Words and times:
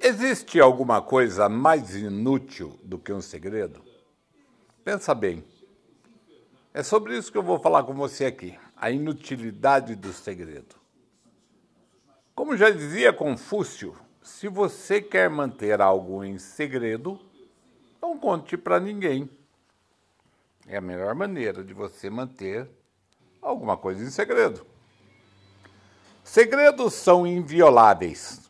Existe 0.00 0.60
alguma 0.60 1.02
coisa 1.02 1.48
mais 1.48 1.96
inútil 1.96 2.78
do 2.84 2.98
que 2.98 3.12
um 3.12 3.20
segredo? 3.20 3.82
Pensa 4.84 5.12
bem. 5.12 5.44
É 6.72 6.84
sobre 6.84 7.18
isso 7.18 7.32
que 7.32 7.36
eu 7.36 7.42
vou 7.42 7.58
falar 7.58 7.82
com 7.82 7.92
você 7.94 8.26
aqui, 8.26 8.56
a 8.76 8.92
inutilidade 8.92 9.96
do 9.96 10.12
segredo. 10.12 10.76
Como 12.32 12.56
já 12.56 12.70
dizia 12.70 13.12
Confúcio, 13.12 13.96
se 14.22 14.46
você 14.46 15.02
quer 15.02 15.28
manter 15.28 15.80
algo 15.80 16.22
em 16.22 16.38
segredo, 16.38 17.20
não 18.00 18.16
conte 18.16 18.56
para 18.56 18.78
ninguém. 18.78 19.28
É 20.68 20.76
a 20.76 20.80
melhor 20.80 21.12
maneira 21.16 21.64
de 21.64 21.74
você 21.74 22.08
manter 22.08 22.70
alguma 23.42 23.76
coisa 23.76 24.04
em 24.04 24.10
segredo. 24.10 24.64
Segredos 26.22 26.94
são 26.94 27.26
invioláveis 27.26 28.47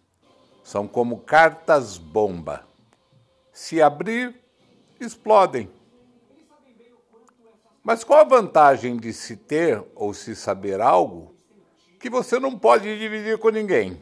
são 0.69 0.87
como 0.87 1.21
cartas 1.21 1.97
bomba. 1.97 2.69
Se 3.51 3.81
abrir, 3.81 4.39
explodem. 5.01 5.71
Mas 7.83 8.05
qual 8.05 8.21
a 8.21 8.25
vantagem 8.25 8.99
de 8.99 9.15
se 9.15 9.35
ter 9.35 9.83
ou 9.95 10.13
se 10.13 10.37
saber 10.37 10.83
algo 10.83 11.35
que 11.99 12.11
você 12.11 12.39
não 12.39 12.59
pode 12.59 12.99
dividir 12.99 13.39
com 13.39 13.49
ninguém? 13.49 13.99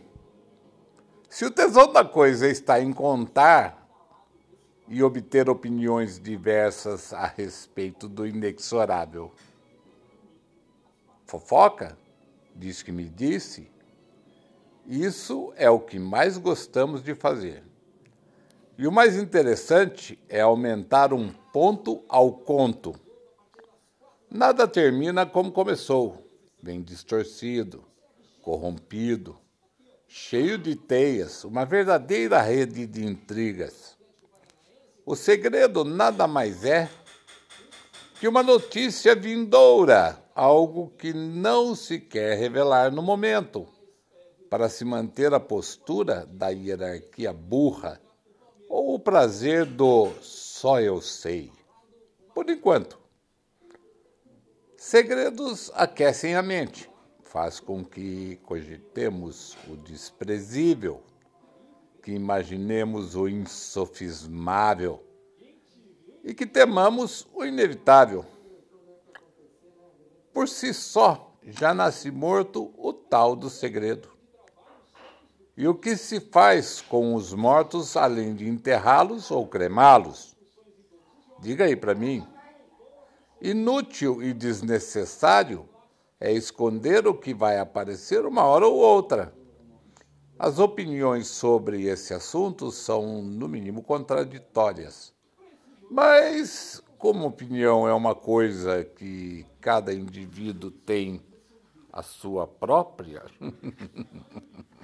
Se 1.31 1.45
o 1.45 1.53
tesouro 1.53 1.93
da 1.93 2.05
coisa 2.05 2.49
está 2.49 2.81
em 2.81 2.93
contar 2.93 3.89
e 4.89 5.05
obter 5.05 5.49
opiniões 5.49 6.19
diversas 6.19 7.13
a 7.13 7.27
respeito 7.27 8.09
do 8.09 8.27
inexorável. 8.27 9.33
Fofoca? 11.27 11.97
Diz 12.57 12.83
que 12.83 12.91
me 12.91 13.05
disse 13.09 13.71
isso 14.89 15.53
é 15.57 15.69
o 15.69 15.81
que 15.81 15.99
mais 15.99 16.39
gostamos 16.39 17.03
de 17.03 17.15
fazer. 17.15 17.65
E 18.79 18.87
o 18.87 18.93
mais 18.93 19.17
interessante 19.17 20.19
é 20.29 20.41
aumentar 20.41 21.13
um 21.13 21.29
ponto 21.53 22.05
ao 22.09 22.33
conto. 22.33 22.95
Nada 24.31 24.69
termina 24.69 25.27
como 25.27 25.51
começou, 25.51 26.31
bem 26.63 26.83
distorcido, 26.83 27.85
corrompido, 28.43 29.37
cheio 30.07 30.57
de 30.57 30.77
teias, 30.77 31.43
uma 31.43 31.65
verdadeira 31.65 32.41
rede 32.41 32.87
de 32.87 33.05
intrigas. 33.05 33.97
O 35.05 35.17
segredo 35.17 35.85
nada 35.85 36.29
mais 36.29 36.65
é 36.65 36.89
que 38.21 38.29
uma 38.29 38.43
notícia 38.43 39.17
vindoura, 39.17 40.23
algo 40.35 40.93
que 40.97 41.13
não 41.13 41.75
se 41.75 41.99
quer 41.99 42.39
revelar 42.39 42.93
no 42.93 43.03
momento 43.03 43.67
para 44.49 44.69
se 44.69 44.85
manter 44.85 45.33
a 45.35 45.41
postura 45.41 46.27
da 46.27 46.49
hierarquia 46.49 47.33
burra 47.33 48.01
ou 48.69 48.95
o 48.95 48.99
prazer 48.99 49.65
do 49.65 50.11
só 50.21 50.81
eu 50.81 51.01
sei. 51.01 51.53
Por 52.35 52.49
enquanto, 52.51 52.99
segredos 54.77 55.71
aquecem 55.75 56.35
a 56.35 56.43
mente, 56.43 56.91
faz 57.23 57.61
com 57.61 57.85
que 57.85 58.37
cogitemos 58.45 59.57
o 59.69 59.77
desprezível, 59.77 61.03
que 62.03 62.13
imaginemos 62.13 63.17
o 63.17 63.29
insofismável 63.29 65.03
e 66.23 66.33
que 66.33 66.47
temamos 66.47 67.27
o 67.35 67.45
inevitável. 67.45 68.25
Por 70.33 70.49
si 70.49 70.75
só, 70.75 71.35
já 71.43 71.73
nasce 71.73 72.11
morto 72.11 72.73
o 72.77 72.93
tal 72.93 73.35
do 73.37 73.49
segredo. 73.49 74.16
E 75.57 75.67
o 75.67 75.75
que 75.75 75.97
se 75.97 76.21
faz 76.21 76.83
com 76.83 77.15
os 77.15 77.33
mortos 77.33 77.97
além 77.97 78.35
de 78.35 78.47
enterrá-los 78.47 79.31
ou 79.31 79.47
cremá-los? 79.47 80.37
Diga 81.41 81.65
aí 81.65 81.75
para 81.75 81.95
mim. 81.95 82.27
Inútil 83.41 84.23
e 84.23 84.35
desnecessário 84.35 85.67
é 86.21 86.31
esconder 86.31 87.07
o 87.07 87.15
que 87.15 87.33
vai 87.33 87.59
aparecer 87.59 88.27
uma 88.27 88.45
hora 88.45 88.67
ou 88.67 88.77
outra. 88.77 89.33
As 90.39 90.59
opiniões 90.59 91.29
sobre 91.29 91.85
esse 91.85 92.13
assunto 92.13 92.71
são, 92.71 93.23
no 93.23 93.49
mínimo, 93.49 93.83
contraditórias. 93.83 95.15
Mas, 95.91 96.83
como 96.99 97.27
opinião 97.27 97.89
é 97.89 97.95
uma 97.95 98.15
coisa 98.15 98.85
que 98.85 99.47
cada 99.61 99.95
indivíduo 99.95 100.71
tem 100.71 101.23
a 101.91 102.03
sua 102.03 102.47
própria, 102.47 103.23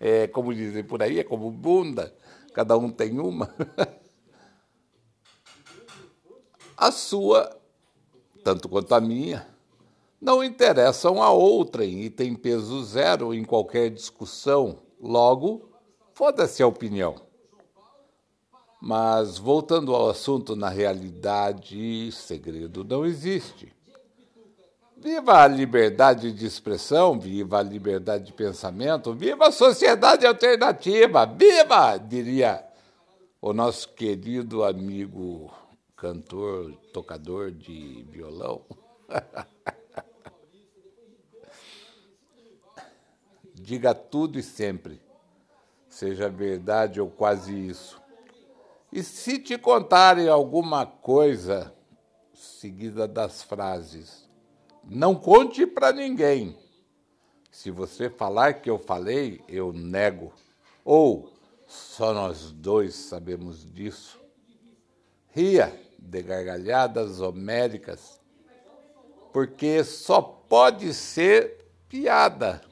é, 0.00 0.26
como 0.26 0.54
dizem 0.54 0.84
por 0.84 1.02
aí, 1.02 1.18
é 1.18 1.24
como 1.24 1.50
bunda, 1.50 2.14
cada 2.52 2.76
um 2.76 2.90
tem 2.90 3.18
uma. 3.18 3.54
A 6.76 6.92
sua, 6.92 7.56
tanto 8.44 8.68
quanto 8.68 8.94
a 8.94 9.00
minha, 9.00 9.46
não 10.20 10.44
interessam 10.44 11.22
a 11.22 11.30
outrem 11.30 12.02
e 12.02 12.10
tem 12.10 12.34
peso 12.34 12.84
zero 12.84 13.32
em 13.32 13.44
qualquer 13.44 13.90
discussão. 13.90 14.78
Logo, 15.00 15.70
foda-se 16.12 16.62
a 16.62 16.66
opinião. 16.66 17.14
Mas, 18.80 19.38
voltando 19.38 19.94
ao 19.94 20.10
assunto, 20.10 20.54
na 20.54 20.68
realidade, 20.68 22.12
segredo 22.12 22.84
não 22.84 23.06
existe. 23.06 23.72
Viva 24.98 25.42
a 25.42 25.46
liberdade 25.46 26.32
de 26.32 26.46
expressão, 26.46 27.20
viva 27.20 27.58
a 27.58 27.62
liberdade 27.62 28.24
de 28.24 28.32
pensamento, 28.32 29.12
viva 29.12 29.48
a 29.48 29.52
sociedade 29.52 30.26
alternativa, 30.26 31.26
viva, 31.26 31.98
diria 31.98 32.66
o 33.38 33.52
nosso 33.52 33.90
querido 33.90 34.64
amigo 34.64 35.52
cantor, 35.94 36.72
tocador 36.94 37.50
de 37.50 38.06
violão. 38.10 38.62
Diga 43.54 43.94
tudo 43.94 44.38
e 44.38 44.42
sempre, 44.42 44.98
seja 45.90 46.30
verdade 46.30 47.02
ou 47.02 47.10
quase 47.10 47.54
isso. 47.54 48.00
E 48.90 49.02
se 49.02 49.38
te 49.38 49.58
contarem 49.58 50.26
alguma 50.28 50.86
coisa 50.86 51.74
seguida 52.32 53.06
das 53.06 53.42
frases, 53.42 54.25
não 54.88 55.14
conte 55.14 55.66
para 55.66 55.92
ninguém. 55.92 56.56
Se 57.50 57.70
você 57.70 58.08
falar 58.08 58.54
que 58.54 58.70
eu 58.70 58.78
falei, 58.78 59.42
eu 59.48 59.72
nego. 59.72 60.32
Ou 60.84 61.32
só 61.66 62.12
nós 62.12 62.52
dois 62.52 62.94
sabemos 62.94 63.64
disso. 63.72 64.20
Ria 65.30 65.72
de 65.98 66.22
gargalhadas 66.22 67.20
homéricas, 67.20 68.20
porque 69.32 69.82
só 69.82 70.22
pode 70.22 70.94
ser 70.94 71.66
piada. 71.88 72.62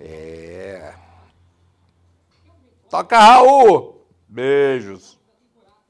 É. 0.00 0.94
Toca 2.88 3.18
Raul! 3.18 4.06
Beijos. 4.28 5.17